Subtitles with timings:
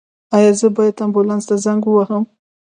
[0.35, 2.23] ایا زه باید امبولانس ته زنګ ووهم؟